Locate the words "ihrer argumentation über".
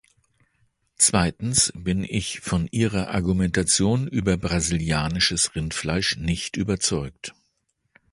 2.71-4.35